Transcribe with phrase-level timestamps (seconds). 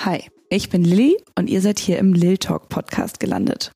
[0.00, 3.72] Hi, ich bin Lilly und ihr seid hier im Lil Talk Podcast gelandet.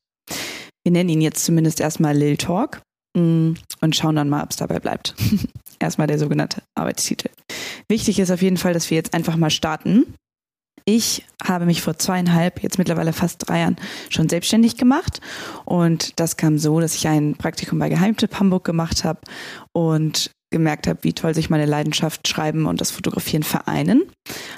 [0.83, 2.81] Wir nennen ihn jetzt zumindest erstmal Lil Talk
[3.13, 3.51] mm,
[3.81, 5.15] und schauen dann mal, ob es dabei bleibt.
[5.79, 7.29] erstmal der sogenannte Arbeitstitel.
[7.89, 10.15] Wichtig ist auf jeden Fall, dass wir jetzt einfach mal starten.
[10.85, 13.75] Ich habe mich vor zweieinhalb, jetzt mittlerweile fast drei Jahren
[14.09, 15.19] schon selbstständig gemacht.
[15.65, 19.19] Und das kam so, dass ich ein Praktikum bei Geheimtipp Hamburg gemacht habe
[19.73, 24.03] und gemerkt habe, wie toll sich meine Leidenschaft Schreiben und das Fotografieren vereinen.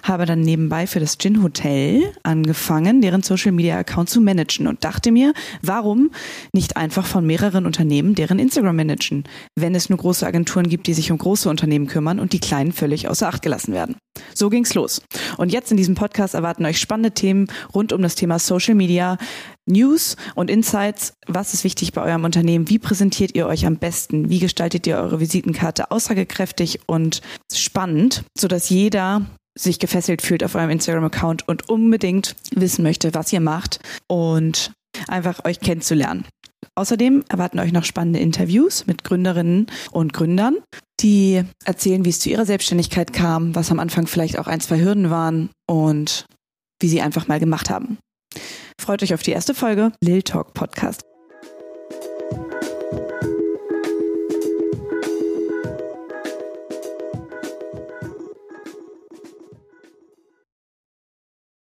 [0.04, 4.84] Habe dann nebenbei für das Gin Hotel angefangen, deren Social Media Account zu managen und
[4.84, 6.12] dachte mir, warum
[6.54, 9.24] nicht einfach von mehreren Unternehmen deren Instagram managen,
[9.56, 12.72] wenn es nur große Agenturen gibt, die sich um große Unternehmen kümmern und die kleinen
[12.72, 13.96] völlig außer Acht gelassen werden.
[14.38, 15.02] So ging's los.
[15.38, 19.18] Und jetzt in diesem Podcast erwarten euch spannende Themen rund um das Thema Social Media,
[19.66, 21.14] News und Insights.
[21.26, 22.70] Was ist wichtig bei eurem Unternehmen?
[22.70, 24.30] Wie präsentiert ihr euch am besten?
[24.30, 27.22] Wie gestaltet ihr eure Visitenkarte aussagekräftig und
[27.54, 29.26] spannend, sodass jeder
[29.58, 34.74] sich gefesselt fühlt auf eurem Instagram-Account und unbedingt wissen möchte, was ihr macht und
[35.08, 36.26] einfach euch kennenzulernen.
[36.76, 40.58] Außerdem erwarten euch noch spannende Interviews mit Gründerinnen und Gründern,
[41.00, 44.80] die erzählen, wie es zu ihrer Selbstständigkeit kam, was am Anfang vielleicht auch ein, zwei
[44.80, 46.26] Hürden waren und
[46.82, 47.98] wie sie einfach mal gemacht haben.
[48.80, 51.04] Freut euch auf die erste Folge Lil Talk Podcast.